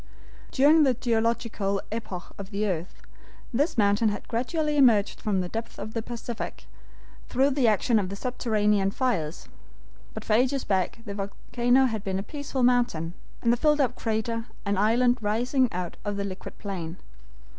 [0.49, 3.03] During the geological epochs of the earth,
[3.53, 6.65] this mountain had gradually emerged from the depths of the Pacific,
[7.29, 9.47] through the action of the subterranean fires,
[10.15, 13.95] but for ages back the volcano had been a peaceful mountain, and the filled up
[13.95, 16.97] crater, an island rising out of the liquid plain.